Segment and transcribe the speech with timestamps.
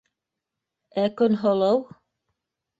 [1.03, 1.81] Ә Көнһылыу...